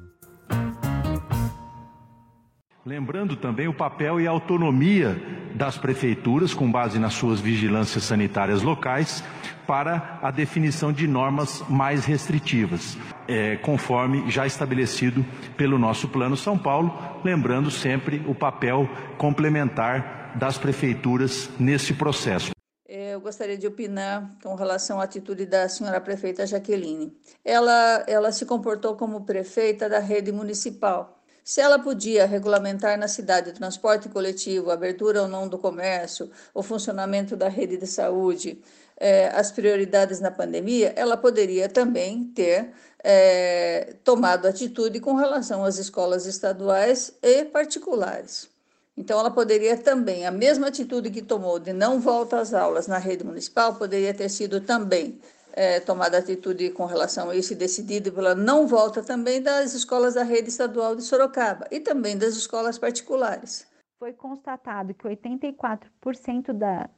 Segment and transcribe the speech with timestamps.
[2.84, 5.20] Lembrando também o papel e a autonomia
[5.56, 9.24] das prefeituras, com base nas suas vigilâncias sanitárias locais,
[9.66, 15.24] para a definição de normas mais restritivas, é, conforme já estabelecido
[15.56, 22.50] pelo nosso Plano São Paulo, lembrando sempre o papel complementar das prefeituras nesse processo.
[22.88, 27.12] É, eu gostaria de opinar com relação à atitude da senhora prefeita Jaqueline.
[27.44, 31.15] Ela, ela se comportou como prefeita da rede municipal
[31.46, 36.28] se ela podia regulamentar na cidade o transporte coletivo, a abertura ou não do comércio,
[36.52, 38.60] o funcionamento da rede de saúde,
[38.96, 42.72] eh, as prioridades na pandemia, ela poderia também ter
[43.04, 48.48] eh, tomado atitude com relação às escolas estaduais e particulares.
[48.96, 52.98] Então, ela poderia também, a mesma atitude que tomou de não volta às aulas na
[52.98, 55.20] rede municipal, poderia ter sido também
[55.56, 60.14] é, tomado atitude com relação a isso e decidido pela não volta também das escolas
[60.14, 63.66] da rede estadual de Sorocaba e também das escolas particulares.
[63.98, 66.90] Foi constatado que 84% da,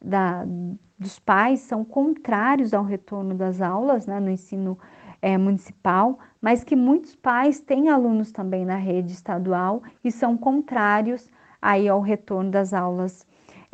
[0.00, 0.44] da,
[0.96, 4.78] dos pais são contrários ao retorno das aulas né, no ensino
[5.20, 11.28] é, municipal, mas que muitos pais têm alunos também na rede estadual e são contrários
[11.60, 13.26] aí ao retorno das aulas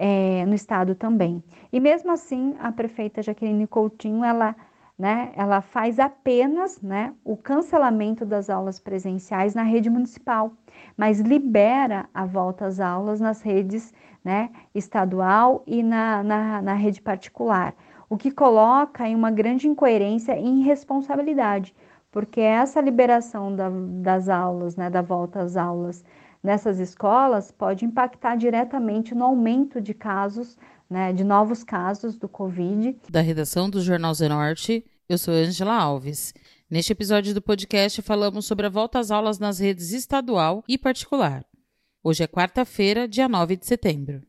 [0.02, 1.44] é, no estado também.
[1.70, 4.56] E mesmo assim, a prefeita Jaqueline Coutinho, ela,
[4.98, 10.52] né, ela faz apenas né, o cancelamento das aulas presenciais na rede municipal,
[10.96, 13.92] mas libera a volta às aulas nas redes
[14.24, 17.74] né, estadual e na, na, na rede particular,
[18.08, 21.74] o que coloca em uma grande incoerência e irresponsabilidade,
[22.10, 26.02] porque essa liberação da, das aulas, né, da volta às aulas,
[26.42, 30.56] nessas escolas pode impactar diretamente no aumento de casos,
[30.88, 32.96] né, de novos casos do Covid.
[33.08, 36.34] Da redação do Jornal Zenorte, eu sou Angela Alves.
[36.70, 41.44] Neste episódio do podcast falamos sobre a volta às aulas nas redes estadual e particular.
[42.02, 44.22] Hoje é quarta-feira, dia 9 de setembro.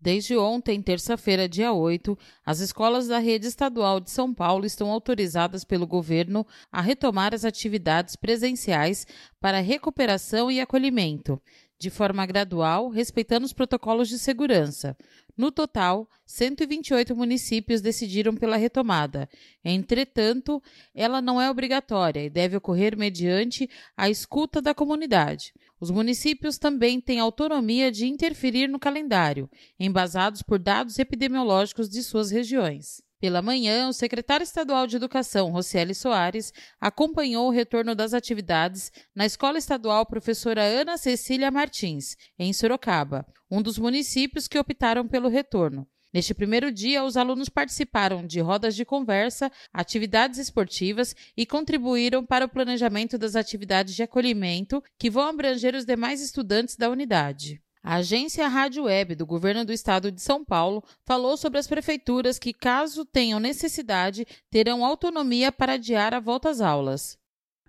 [0.00, 2.16] Desde ontem, terça-feira, dia 8,
[2.46, 7.44] as escolas da rede estadual de São Paulo estão autorizadas pelo governo a retomar as
[7.44, 9.04] atividades presenciais
[9.40, 11.42] para recuperação e acolhimento,
[11.80, 14.96] de forma gradual, respeitando os protocolos de segurança.
[15.38, 19.28] No total, 128 municípios decidiram pela retomada.
[19.64, 20.60] Entretanto,
[20.92, 25.54] ela não é obrigatória e deve ocorrer mediante a escuta da comunidade.
[25.78, 32.32] Os municípios também têm autonomia de interferir no calendário, embasados por dados epidemiológicos de suas
[32.32, 33.00] regiões.
[33.20, 39.26] Pela manhã, o secretário estadual de Educação, Rocieli Soares, acompanhou o retorno das atividades na
[39.26, 45.84] Escola Estadual Professora Ana Cecília Martins, em Sorocaba, um dos municípios que optaram pelo retorno.
[46.14, 52.46] Neste primeiro dia, os alunos participaram de rodas de conversa, atividades esportivas e contribuíram para
[52.46, 57.60] o planejamento das atividades de acolhimento que vão abranger os demais estudantes da unidade.
[57.90, 62.38] A agência Rádio Web do Governo do Estado de São Paulo falou sobre as prefeituras
[62.38, 67.16] que, caso tenham necessidade, terão autonomia para adiar a volta às aulas.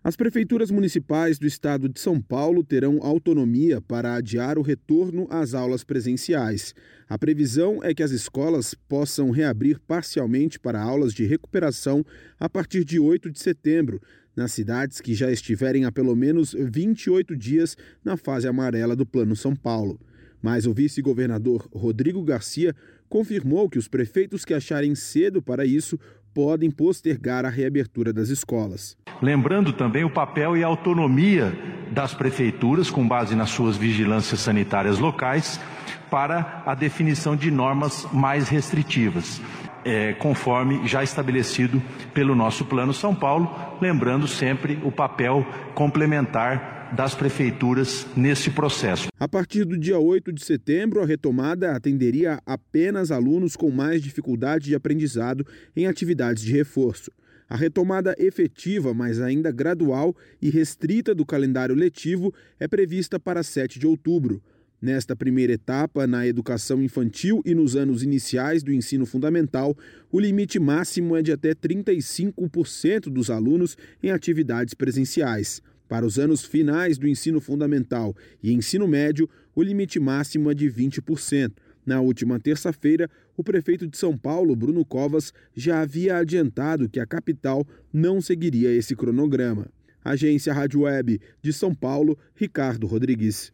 [0.04, 5.54] As prefeituras municipais do estado de São Paulo terão autonomia para adiar o retorno às
[5.54, 6.76] aulas presenciais.
[7.08, 12.06] A previsão é que as escolas possam reabrir parcialmente para aulas de recuperação
[12.38, 14.02] a partir de 8 de setembro,
[14.36, 19.34] nas cidades que já estiverem há pelo menos 28 dias na fase amarela do Plano
[19.34, 19.98] São Paulo.
[20.42, 22.76] Mas o vice-governador Rodrigo Garcia
[23.08, 26.00] confirmou que os prefeitos que acharem cedo para isso
[26.34, 28.96] podem postergar a reabertura das escolas.
[29.22, 31.52] Lembrando também o papel e a autonomia
[31.92, 35.60] das prefeituras, com base nas suas vigilâncias sanitárias locais,
[36.10, 39.42] para a definição de normas mais restritivas
[39.84, 41.82] é, conforme já estabelecido
[42.14, 49.08] pelo nosso Plano São Paulo, lembrando sempre o papel complementar das prefeituras nesse processo.
[49.20, 54.66] A partir do dia 8 de setembro, a retomada atenderia apenas alunos com mais dificuldade
[54.66, 55.46] de aprendizado
[55.76, 57.12] em atividades de reforço.
[57.48, 63.80] A retomada efetiva, mas ainda gradual e restrita do calendário letivo é prevista para 7
[63.80, 64.42] de outubro.
[64.82, 69.76] Nesta primeira etapa, na educação infantil e nos anos iniciais do ensino fundamental,
[70.12, 75.62] o limite máximo é de até 35% dos alunos em atividades presenciais.
[75.90, 80.72] Para os anos finais do ensino fundamental e ensino médio, o limite máximo é de
[80.72, 81.52] 20%.
[81.84, 87.08] Na última terça-feira, o prefeito de São Paulo, Bruno Covas, já havia adiantado que a
[87.08, 89.66] capital não seguiria esse cronograma.
[90.06, 93.52] Agência Rádio Web de São Paulo, Ricardo Rodrigues.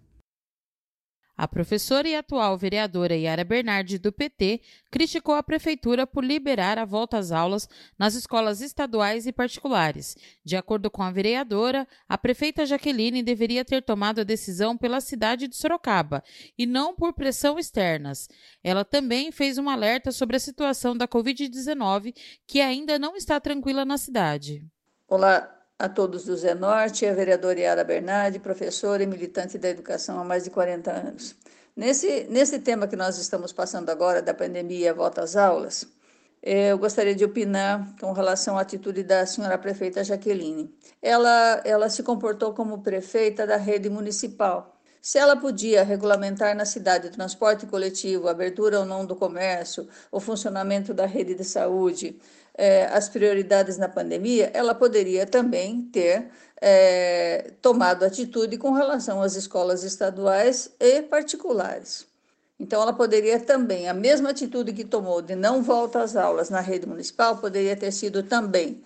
[1.38, 6.86] A professora e atual vereadora Yara Bernardi, do PT, criticou a prefeitura por liberar a
[6.86, 7.68] volta às aulas
[8.00, 10.16] nas escolas estaduais e particulares.
[10.46, 15.48] De acordo com a vereadora, a prefeita Jaqueline deveria ter tomado a decisão pela cidade
[15.50, 16.24] de Sorocaba
[16.58, 18.30] e não por pressão externas.
[18.64, 22.16] Ela também fez um alerta sobre a situação da Covid-19,
[22.48, 24.66] que ainda não está tranquila na cidade.
[25.08, 30.20] Olá, a todos do Zé Norte, a vereadora Yara Bernardi, professora e militante da educação
[30.20, 31.36] há mais de 40 anos.
[31.76, 35.86] Nesse, nesse tema que nós estamos passando agora, da pandemia e volta às aulas,
[36.42, 40.74] eh, eu gostaria de opinar com relação à atitude da senhora prefeita Jaqueline.
[41.02, 44.76] Ela, ela se comportou como prefeita da rede municipal.
[45.02, 49.88] Se ela podia regulamentar na cidade o transporte coletivo, a abertura ou não do comércio,
[50.10, 52.20] o funcionamento da rede de saúde,
[52.58, 56.30] é, as prioridades na pandemia, ela poderia também ter
[56.62, 62.08] é, tomado atitude com relação às escolas estaduais e particulares.
[62.58, 66.62] Então, ela poderia também, a mesma atitude que tomou de não volta às aulas na
[66.62, 68.82] rede municipal, poderia ter sido também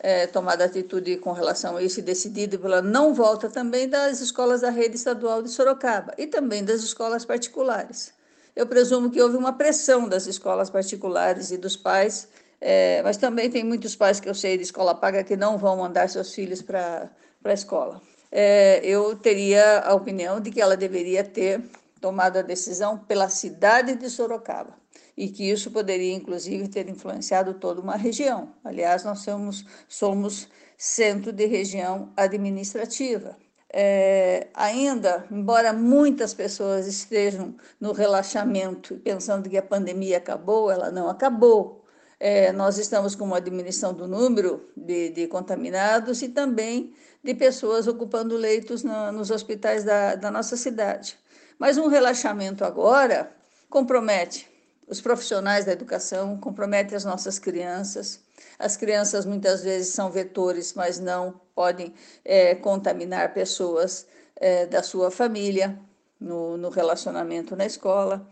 [0.00, 4.62] é, tomada atitude com relação a isso e decidido pela não volta também das escolas
[4.62, 8.12] da rede estadual de Sorocaba e também das escolas particulares.
[8.54, 12.28] Eu presumo que houve uma pressão das escolas particulares e dos pais
[12.64, 15.78] é, mas também tem muitos pais que eu sei de escola paga que não vão
[15.78, 17.10] mandar seus filhos para
[17.44, 18.00] a escola.
[18.30, 21.60] É, eu teria a opinião de que ela deveria ter
[22.00, 24.76] tomado a decisão pela cidade de Sorocaba
[25.16, 28.54] e que isso poderia, inclusive, ter influenciado toda uma região.
[28.62, 30.48] Aliás, nós somos, somos
[30.78, 33.36] centro de região administrativa.
[33.74, 41.08] É, ainda, embora muitas pessoas estejam no relaxamento pensando que a pandemia acabou, ela não
[41.08, 41.81] acabou.
[42.24, 47.88] É, nós estamos com uma diminuição do número de, de contaminados e também de pessoas
[47.88, 51.18] ocupando leitos na, nos hospitais da, da nossa cidade.
[51.58, 53.34] Mas um relaxamento agora
[53.68, 54.48] compromete
[54.86, 58.20] os profissionais da educação, compromete as nossas crianças.
[58.56, 61.92] As crianças muitas vezes são vetores, mas não podem
[62.24, 65.76] é, contaminar pessoas é, da sua família
[66.20, 68.24] no, no relacionamento na escola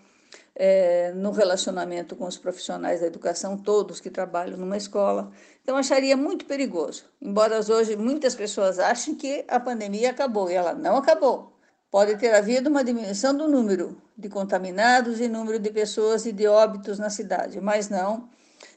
[0.54, 5.30] é, no relacionamento com os profissionais da educação, todos que trabalham numa escola.
[5.62, 7.04] Então, acharia muito perigoso.
[7.20, 11.56] Embora hoje muitas pessoas achem que a pandemia acabou, e ela não acabou.
[11.90, 16.46] Pode ter havido uma diminuição do número de contaminados e número de pessoas e de
[16.46, 18.28] óbitos na cidade, mas não.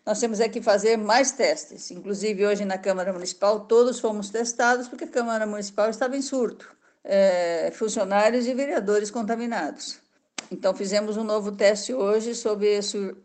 [0.05, 1.91] Nós temos é que fazer mais testes.
[1.91, 6.69] Inclusive, hoje na Câmara Municipal, todos fomos testados porque a Câmara Municipal estava em surto.
[7.03, 10.02] É, funcionários e vereadores contaminados.
[10.51, 12.65] Então, fizemos um novo teste hoje sob,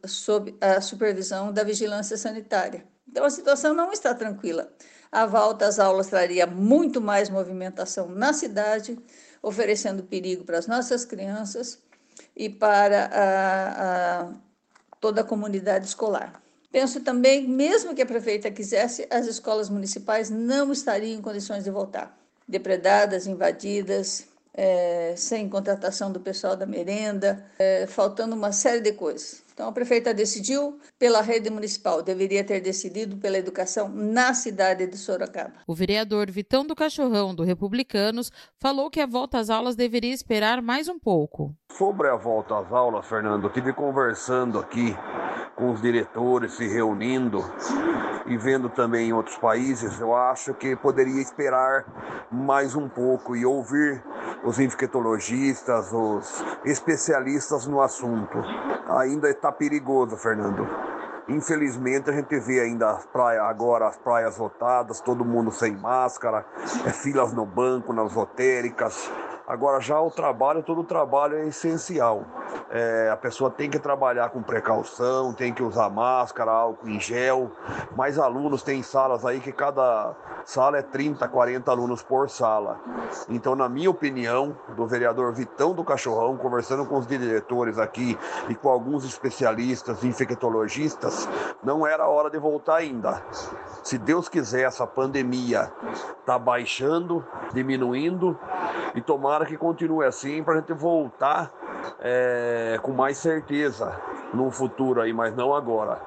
[0.07, 2.87] sob a supervisão da vigilância sanitária.
[3.07, 4.71] Então, a situação não está tranquila.
[5.11, 8.99] A volta às aulas traria muito mais movimentação na cidade,
[9.43, 11.79] oferecendo perigo para as nossas crianças
[12.37, 14.33] e para a, a,
[15.01, 16.43] toda a comunidade escolar.
[16.71, 21.71] Penso também, mesmo que a prefeita quisesse, as escolas municipais não estariam em condições de
[21.71, 22.17] voltar.
[22.47, 24.28] Depredadas, invadidas,
[24.59, 29.41] é, sem contratação do pessoal da merenda, é, faltando uma série de coisas.
[29.55, 34.97] Então, a prefeita decidiu pela rede municipal, deveria ter decidido pela educação na cidade de
[34.97, 35.55] Sorocaba.
[35.67, 40.63] O vereador Vitão do Cachorrão, do Republicanos, falou que a volta às aulas deveria esperar
[40.63, 41.55] mais um pouco.
[41.73, 44.97] Sobre a volta às aulas, Fernando, eu tive conversando aqui
[45.55, 47.39] com os diretores, se reunindo
[48.27, 51.85] e vendo também em outros países, eu acho que poderia esperar
[52.33, 54.03] mais um pouco e ouvir
[54.43, 58.39] os infectologistas, os especialistas no assunto.
[58.99, 60.67] Ainda está perigoso, Fernando.
[61.29, 66.45] Infelizmente a gente vê ainda as praias, agora as praias lotadas, todo mundo sem máscara,
[66.87, 69.09] é, filas no banco, nas lotéricas.
[69.49, 72.23] Agora já o trabalho, todo o trabalho é essencial.
[72.71, 77.51] É, a pessoa tem que trabalhar com precaução, tem que usar máscara, álcool em gel.
[77.97, 80.15] Mais alunos, tem salas aí que cada
[80.45, 82.79] sala é 30, 40 alunos por sala.
[83.31, 88.19] Então, na minha opinião, do vereador Vitão do Cachorrão, conversando com os diretores aqui
[88.51, 91.27] e com alguns especialistas infectologistas,
[91.65, 93.23] não era hora de voltar ainda.
[93.83, 95.73] Se Deus quiser, essa pandemia
[96.21, 97.25] está baixando,
[97.55, 98.39] diminuindo
[98.95, 101.53] e tomara que continue assim para a gente voltar
[102.01, 104.01] é, com mais certeza
[104.33, 106.01] no futuro aí, mas não agora.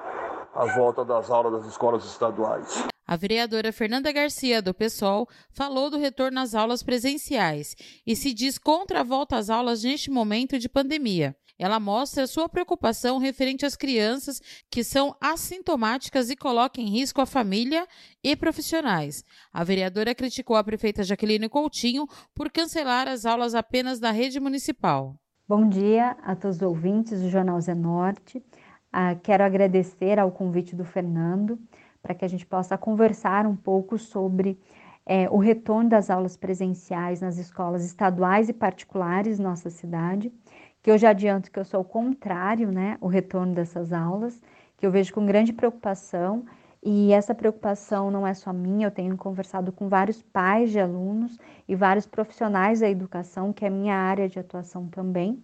[0.53, 2.85] A volta das aulas das escolas estaduais.
[3.07, 7.75] A vereadora Fernanda Garcia, do PSOL, falou do retorno às aulas presenciais
[8.07, 11.35] e se diz contra a volta às aulas neste momento de pandemia.
[11.61, 17.25] Ela mostra sua preocupação referente às crianças que são assintomáticas e colocam em risco a
[17.27, 17.87] família
[18.23, 19.23] e profissionais.
[19.53, 25.15] A vereadora criticou a prefeita Jaqueline Coutinho por cancelar as aulas apenas da rede municipal.
[25.47, 28.43] Bom dia a todos os ouvintes do Jornal Zenorte.
[28.91, 31.59] Ah, quero agradecer ao convite do Fernando
[32.01, 34.59] para que a gente possa conversar um pouco sobre
[35.05, 40.31] é, o retorno das aulas presenciais nas escolas estaduais e particulares nossa cidade,
[40.81, 44.41] que eu já adianto que eu sou o contrário, né, o retorno dessas aulas,
[44.77, 46.45] que eu vejo com grande preocupação,
[46.83, 51.37] e essa preocupação não é só minha, eu tenho conversado com vários pais de alunos
[51.67, 55.43] e vários profissionais da educação, que é minha área de atuação também,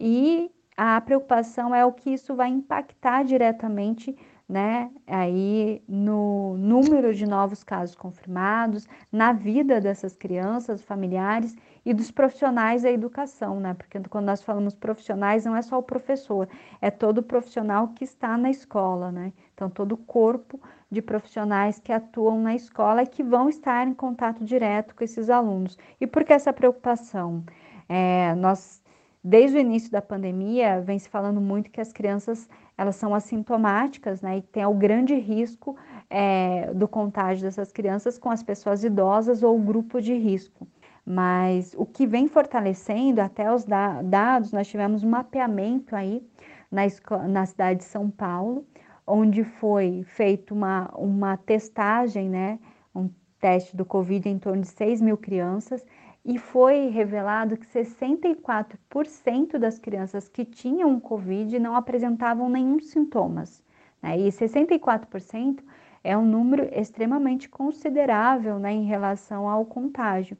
[0.00, 4.16] e a preocupação é o que isso vai impactar diretamente
[4.48, 11.54] né, aí no número de novos casos confirmados, na vida dessas crianças, familiares
[11.84, 13.74] e dos profissionais da educação, né?
[13.74, 16.48] Porque quando nós falamos profissionais, não é só o professor,
[16.80, 19.32] é todo profissional que está na escola, né?
[19.54, 23.94] Então, todo o corpo de profissionais que atuam na escola e que vão estar em
[23.94, 25.76] contato direto com esses alunos.
[26.00, 27.44] E por que essa preocupação?
[27.88, 28.82] É, nós,
[29.22, 34.22] desde o início da pandemia, vem se falando muito que as crianças elas são assintomáticas,
[34.22, 35.76] né, e tem o grande risco
[36.08, 40.66] é, do contágio dessas crianças com as pessoas idosas ou grupo de risco.
[41.10, 46.22] Mas o que vem fortalecendo, até os da dados, nós tivemos um mapeamento aí
[46.70, 46.82] na,
[47.26, 48.66] na cidade de São Paulo,
[49.06, 52.58] onde foi feita uma, uma testagem, né,
[52.94, 53.08] um
[53.40, 55.82] teste do Covid em torno de 6 mil crianças,
[56.22, 63.64] e foi revelado que 64% das crianças que tinham Covid não apresentavam nenhum sintomas.
[64.02, 64.18] Né?
[64.18, 65.60] E 64%
[66.04, 70.36] é um número extremamente considerável né, em relação ao contágio,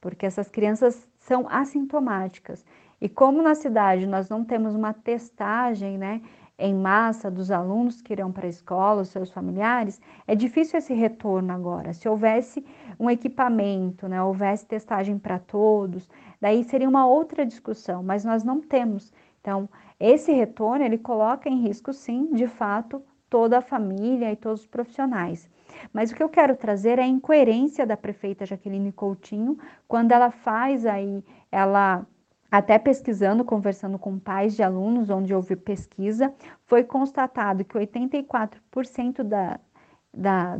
[0.00, 2.64] porque essas crianças são assintomáticas.
[3.00, 6.20] E como na cidade nós não temos uma testagem, né,
[6.58, 10.92] em massa dos alunos que irão para a escola, os seus familiares, é difícil esse
[10.92, 11.92] retorno agora.
[11.92, 12.66] Se houvesse
[12.98, 16.08] um equipamento, né, houvesse testagem para todos,
[16.40, 19.12] daí seria uma outra discussão, mas nós não temos.
[19.40, 19.68] Então,
[20.00, 23.00] esse retorno ele coloca em risco, sim, de fato,
[23.30, 25.48] toda a família e todos os profissionais.
[25.92, 30.30] Mas o que eu quero trazer é a incoerência da prefeita Jaqueline Coutinho quando ela
[30.30, 32.06] faz aí, ela
[32.50, 36.32] até pesquisando, conversando com pais de alunos, onde houve pesquisa,
[36.66, 39.60] foi constatado que 84% da,
[40.14, 40.56] da,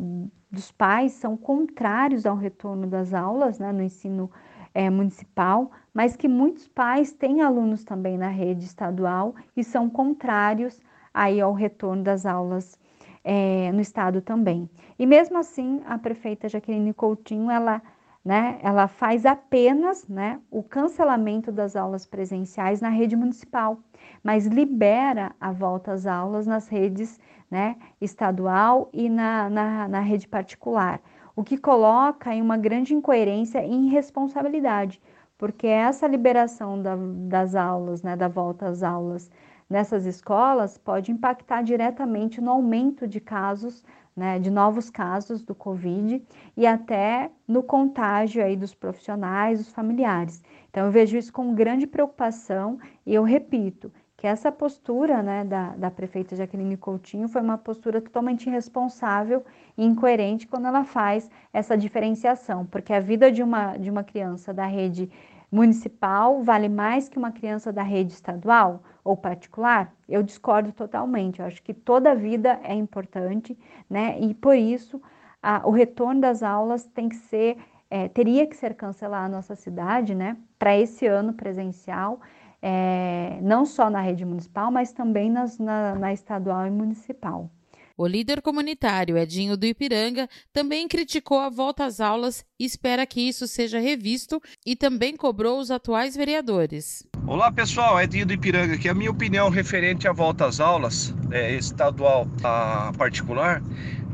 [0.50, 4.30] dos pais são contrários ao retorno das aulas né, no ensino
[4.74, 10.80] é, municipal, mas que muitos pais têm alunos também na rede estadual e são contrários
[11.12, 12.78] aí ao retorno das aulas
[13.24, 14.68] é, no estado também.
[14.98, 17.82] E mesmo assim, a prefeita Jaqueline Coutinho, ela
[18.24, 23.78] né, ela faz apenas né, o cancelamento das aulas presenciais na rede municipal,
[24.22, 27.18] mas libera a volta às aulas nas redes
[27.50, 31.00] né, estadual e na, na, na rede particular,
[31.34, 35.00] o que coloca em uma grande incoerência e irresponsabilidade,
[35.38, 39.30] porque essa liberação da, das aulas, né, da volta às aulas
[39.68, 43.84] nessas escolas pode impactar diretamente no aumento de casos
[44.18, 46.20] né, de novos casos do Covid
[46.56, 50.42] e até no contágio aí dos profissionais, dos familiares.
[50.68, 55.68] Então, eu vejo isso com grande preocupação e eu repito que essa postura né, da,
[55.76, 59.44] da prefeita Jaqueline Coutinho foi uma postura totalmente irresponsável
[59.76, 64.52] e incoerente quando ela faz essa diferenciação, porque a vida de uma, de uma criança
[64.52, 65.08] da rede
[65.50, 69.92] municipal vale mais que uma criança da rede estadual ou particular?
[70.08, 71.40] Eu discordo totalmente.
[71.40, 74.18] Eu acho que toda vida é importante, né?
[74.20, 75.00] E por isso
[75.42, 77.56] a, o retorno das aulas tem que ser,
[77.90, 80.36] é, teria que ser cancelado na nossa cidade, né?
[80.58, 82.20] Para esse ano presencial,
[82.60, 87.50] é, não só na rede municipal, mas também nas, na, na estadual e municipal.
[88.00, 93.20] O líder comunitário Edinho do Ipiranga também criticou a volta às aulas e espera que
[93.20, 97.04] isso seja revisto e também cobrou os atuais vereadores.
[97.26, 98.88] Olá pessoal, Edinho do Ipiranga aqui.
[98.88, 103.60] A minha opinião referente à volta às aulas, é, estadual a particular,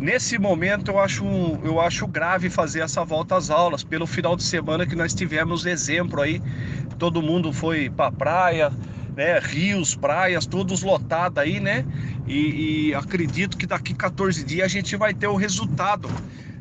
[0.00, 1.22] nesse momento eu acho,
[1.62, 5.66] eu acho grave fazer essa volta às aulas, pelo final de semana que nós tivemos
[5.66, 6.40] exemplo aí,
[6.98, 8.72] todo mundo foi para a praia,
[9.16, 11.84] né, rios, praias, todos lotados aí, né?
[12.26, 16.08] E, e, acredito que daqui 14 dias a gente vai ter o resultado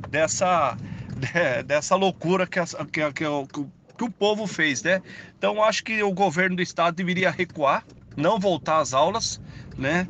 [0.09, 0.77] dessa,
[1.65, 5.01] dessa loucura que, a, que, que, que, o, que o povo fez, né?
[5.37, 7.83] Então acho que o governo do estado deveria recuar,
[8.15, 9.41] não voltar às aulas,
[9.77, 10.07] né?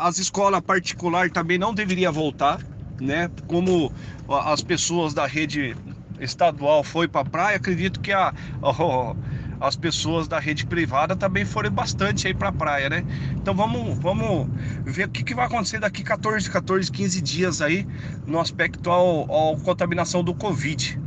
[0.00, 2.60] As escolas particulares também não deveriam voltar,
[3.00, 3.30] né?
[3.46, 3.92] Como
[4.28, 5.76] as pessoas da rede
[6.20, 8.28] estadual foi para a praia, acredito que a,
[8.62, 9.16] a
[9.60, 13.04] as pessoas da rede privada também foram bastante aí para a praia, né?
[13.36, 14.48] Então vamos, vamos
[14.84, 17.86] ver o que, que vai acontecer daqui 14, 14, 15 dias aí
[18.26, 20.34] no aspecto ao, ao contaminação do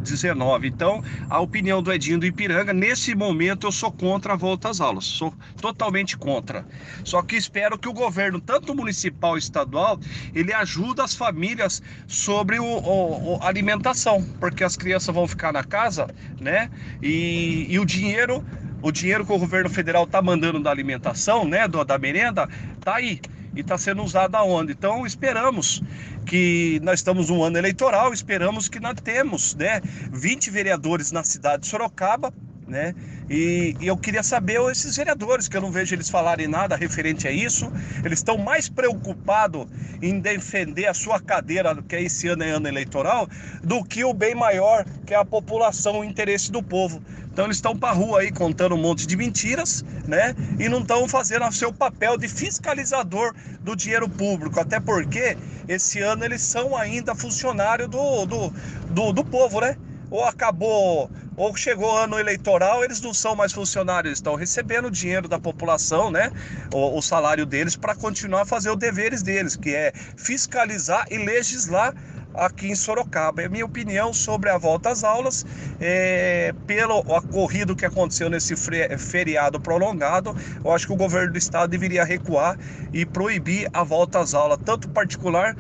[0.03, 0.65] Covid-19.
[0.65, 4.79] Então, a opinião do Edinho do Ipiranga, nesse momento eu sou contra a volta às
[4.79, 6.65] aulas, sou totalmente contra.
[7.03, 10.00] Só que espero que o governo, tanto municipal e estadual,
[10.36, 15.63] ele ajude as famílias sobre o, o, a alimentação, porque as crianças vão ficar na
[15.63, 16.07] casa,
[16.39, 16.69] né?
[17.01, 18.43] E, e o dinheiro
[18.81, 22.50] o dinheiro que o governo federal está mandando da alimentação, né, do, da merenda,
[22.81, 23.22] tá aí
[23.55, 24.72] e está sendo usado aonde.
[24.72, 25.81] Então esperamos
[26.25, 29.81] que nós estamos um ano eleitoral, esperamos que nós temos, né,
[30.12, 32.33] 20 vereadores na cidade de Sorocaba
[32.67, 32.93] né?
[33.29, 37.27] E, e, eu queria saber esses vereadores, que eu não vejo eles falarem nada referente
[37.27, 37.72] a isso.
[38.03, 39.67] Eles estão mais preocupados
[40.01, 43.27] em defender a sua cadeira, que é esse ano é ano eleitoral,
[43.63, 47.01] do que o bem maior, que é a população, o interesse do povo.
[47.34, 50.36] Então eles estão para rua aí contando um monte de mentiras, né?
[50.60, 54.60] E não estão fazendo o seu papel de fiscalizador do dinheiro público.
[54.60, 55.36] Até porque
[55.67, 58.53] esse ano eles são ainda funcionários do, do,
[58.91, 59.75] do, do povo, né?
[60.12, 65.28] Ou acabou ou chegou ano eleitoral, eles não são mais funcionários, estão recebendo o dinheiro
[65.28, 66.32] da população, né?
[66.74, 71.18] O, o salário deles para continuar a fazer os deveres deles, que é fiscalizar e
[71.18, 71.94] legislar
[72.34, 73.42] aqui em Sorocaba.
[73.42, 75.46] É a minha opinião sobre a volta às aulas,
[75.80, 78.56] é, pelo ocorrido que aconteceu nesse
[78.98, 82.58] feriado prolongado, eu acho que o governo do estado deveria recuar
[82.92, 85.56] e proibir a volta às aulas, tanto particular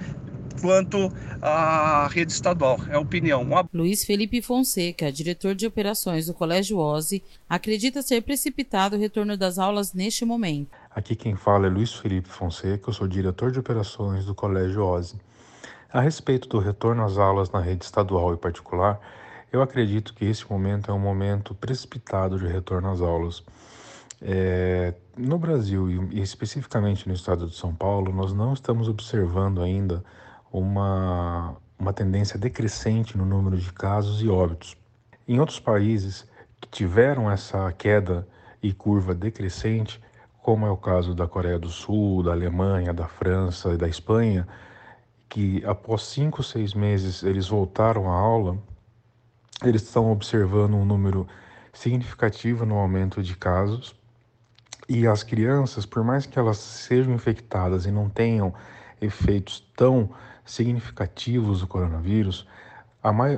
[0.61, 2.77] quanto a rede estadual.
[2.89, 3.47] É a opinião.
[3.73, 9.57] Luiz Felipe Fonseca, diretor de operações do Colégio OSE, acredita ser precipitado o retorno das
[9.57, 10.69] aulas neste momento.
[10.89, 15.15] Aqui quem fala é Luiz Felipe Fonseca, eu sou diretor de operações do Colégio OSE.
[15.91, 18.99] A respeito do retorno às aulas na rede estadual e particular,
[19.51, 23.43] eu acredito que esse momento é um momento precipitado de retorno às aulas.
[24.19, 30.03] É, no Brasil e especificamente no estado de São Paulo, nós não estamos observando ainda
[30.53, 34.77] uma, uma tendência decrescente no número de casos e óbitos.
[35.27, 36.27] Em outros países
[36.61, 38.27] que tiveram essa queda
[38.61, 39.99] e curva decrescente,
[40.43, 44.47] como é o caso da Coreia do Sul, da Alemanha, da França e da Espanha,
[45.27, 48.57] que após cinco, seis meses eles voltaram à aula,
[49.63, 51.27] eles estão observando um número
[51.71, 53.95] significativo no aumento de casos
[54.87, 58.53] e as crianças, por mais que elas sejam infectadas e não tenham
[59.01, 60.09] efeitos tão
[60.45, 62.47] significativos do coronavírus,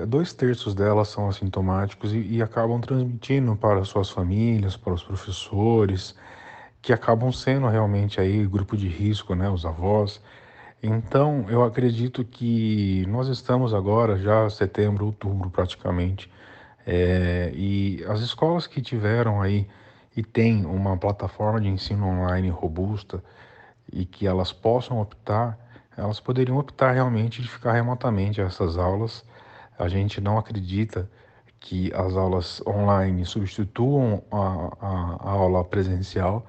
[0.08, 6.15] dois terços delas são assintomáticos e, e acabam transmitindo para suas famílias, para os professores,
[6.82, 10.22] que acabam sendo realmente aí grupo de risco, né, os avós.
[10.84, 16.30] Então, eu acredito que nós estamos agora já setembro, outubro praticamente,
[16.86, 19.68] é, e as escolas que tiveram aí
[20.15, 23.24] e têm uma plataforma de ensino online robusta
[23.91, 25.58] e que elas possam optar
[25.97, 29.25] elas poderiam optar realmente de ficar remotamente essas aulas.
[29.77, 31.10] A gente não acredita
[31.60, 34.38] que as aulas online substituam a,
[34.79, 36.45] a, a aula presencial,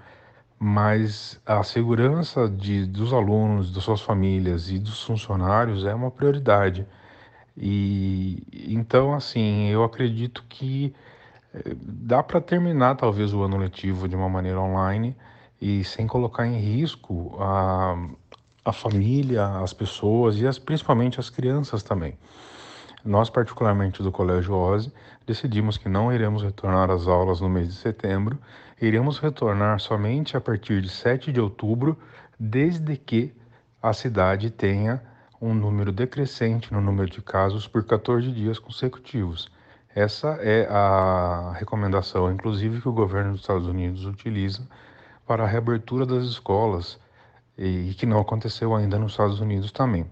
[0.58, 6.86] mas a segurança de, dos alunos, das suas famílias e dos funcionários é uma prioridade.
[7.56, 10.94] E então, assim, eu acredito que
[11.54, 15.16] eh, dá para terminar talvez o ano letivo de uma maneira online
[15.60, 17.96] e sem colocar em risco a
[18.66, 22.18] a família, as pessoas e as, principalmente as crianças também.
[23.04, 24.92] Nós, particularmente do Colégio OSE,
[25.24, 28.36] decidimos que não iremos retornar às aulas no mês de setembro,
[28.82, 31.96] iremos retornar somente a partir de 7 de outubro,
[32.38, 33.32] desde que
[33.80, 35.00] a cidade tenha
[35.40, 39.48] um número decrescente no número de casos por 14 dias consecutivos.
[39.94, 44.66] Essa é a recomendação, inclusive, que o governo dos Estados Unidos utiliza
[45.24, 46.98] para a reabertura das escolas
[47.58, 50.06] e que não aconteceu ainda nos Estados Unidos também.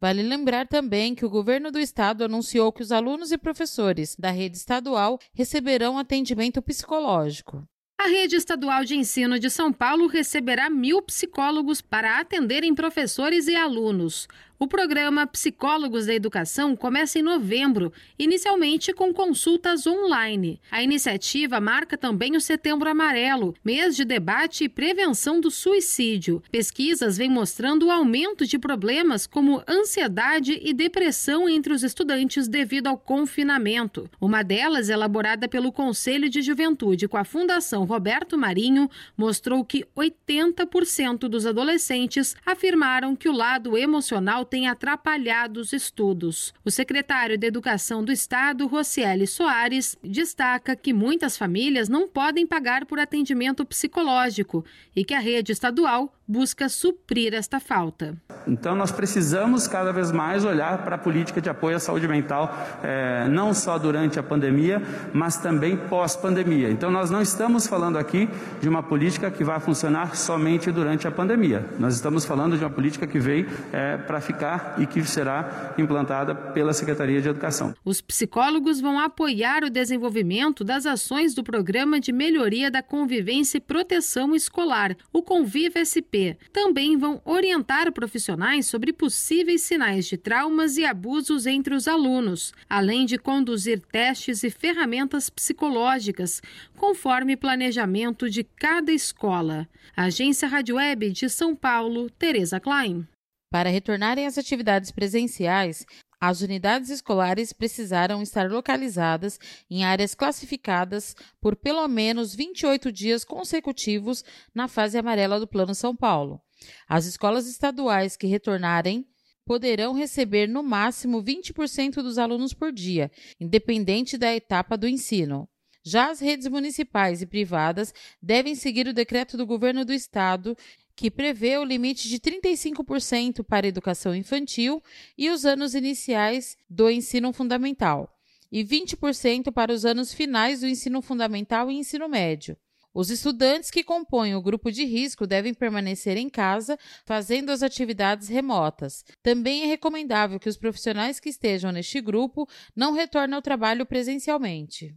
[0.00, 4.30] Vale lembrar também que o governo do estado anunciou que os alunos e professores da
[4.30, 7.66] rede estadual receberão atendimento psicológico.
[7.98, 13.56] A rede estadual de ensino de São Paulo receberá mil psicólogos para atenderem professores e
[13.56, 14.28] alunos.
[14.58, 20.58] O programa Psicólogos da Educação começa em novembro, inicialmente com consultas online.
[20.70, 26.42] A iniciativa marca também o Setembro Amarelo, mês de debate e prevenção do suicídio.
[26.50, 32.86] Pesquisas vêm mostrando o aumento de problemas como ansiedade e depressão entre os estudantes devido
[32.86, 34.08] ao confinamento.
[34.18, 38.88] Uma delas, elaborada pelo Conselho de Juventude com a Fundação Roberto Marinho,
[39.18, 46.54] mostrou que 80% dos adolescentes afirmaram que o lado emocional tem atrapalhado os estudos.
[46.64, 52.86] O secretário de Educação do Estado, Rocieli Soares, destaca que muitas famílias não podem pagar
[52.86, 58.16] por atendimento psicológico e que a rede estadual busca suprir esta falta.
[58.46, 62.56] Então, nós precisamos cada vez mais olhar para a política de apoio à saúde mental,
[62.82, 66.70] é, não só durante a pandemia, mas também pós-pandemia.
[66.70, 68.28] Então, nós não estamos falando aqui
[68.60, 71.64] de uma política que vai funcionar somente durante a pandemia.
[71.78, 76.34] Nós estamos falando de uma política que veio é, para ficar e que será implantada
[76.34, 77.74] pela Secretaria de Educação.
[77.84, 83.60] Os psicólogos vão apoiar o desenvolvimento das ações do Programa de Melhoria da Convivência e
[83.60, 86.15] Proteção Escolar, o Convive SP
[86.52, 93.06] também vão orientar profissionais sobre possíveis sinais de traumas e abusos entre os alunos, além
[93.06, 96.40] de conduzir testes e ferramentas psicológicas,
[96.76, 99.68] conforme planejamento de cada escola.
[99.96, 103.06] Agência Rádio Web de São Paulo, Tereza Klein.
[103.50, 105.86] Para retornarem às atividades presenciais,
[106.20, 109.38] as unidades escolares precisaram estar localizadas
[109.70, 114.24] em áreas classificadas por pelo menos 28 dias consecutivos
[114.54, 116.40] na fase amarela do Plano São Paulo.
[116.88, 119.06] As escolas estaduais que retornarem
[119.44, 125.48] poderão receber no máximo 20% dos alunos por dia, independente da etapa do ensino.
[125.84, 130.56] Já as redes municipais e privadas devem seguir o decreto do governo do estado
[130.96, 134.82] que prevê o limite de 35% para a educação infantil
[135.16, 138.10] e os anos iniciais do ensino fundamental,
[138.50, 142.56] e 20% para os anos finais do ensino fundamental e ensino médio.
[142.94, 148.26] Os estudantes que compõem o grupo de risco devem permanecer em casa, fazendo as atividades
[148.28, 149.04] remotas.
[149.22, 154.96] Também é recomendável que os profissionais que estejam neste grupo não retornem ao trabalho presencialmente.